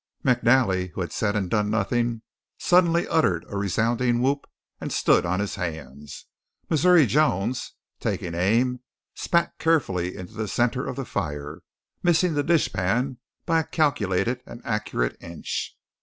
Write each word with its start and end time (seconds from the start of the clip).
McNally, 0.25 0.89
who 0.93 1.01
had 1.01 1.11
said 1.13 1.35
and 1.35 1.47
done 1.47 1.69
nothing, 1.69 2.23
suddenly 2.57 3.07
uttered 3.07 3.45
a 3.47 3.55
resounding 3.55 4.19
whoop 4.19 4.49
and 4.79 4.91
stood 4.91 5.27
on 5.27 5.39
his 5.39 5.53
hands. 5.61 6.25
Missouri 6.71 7.05
Jones, 7.05 7.73
taking 7.99 8.33
aim, 8.33 8.79
spat 9.13 9.59
carefully 9.59 10.17
into 10.17 10.33
the 10.33 10.47
centre 10.47 10.87
of 10.87 10.95
the 10.95 11.05
fire, 11.05 11.61
missing 12.01 12.33
the 12.33 12.41
dishpan 12.43 13.19
by 13.45 13.59
a 13.59 13.63
calculated 13.67 14.41
and 14.47 14.63
accurate 14.65 15.17
inch. 15.21 15.77